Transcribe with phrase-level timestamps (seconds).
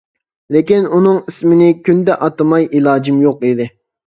[0.53, 3.71] لېكىن ئۇنىڭ ئىسمىنى كۈندە ئاتىماي ئىلاجىم يوق ئىدى.